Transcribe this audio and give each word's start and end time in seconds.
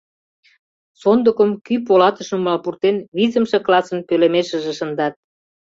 Сондыкым 1.01 1.49
кӱ 1.65 1.75
полатыш 1.87 2.29
нумал 2.33 2.57
пуртен, 2.63 2.95
визымше 3.15 3.57
классын 3.65 3.99
пӧлемешыже 4.07 4.73
шындат. 4.79 5.13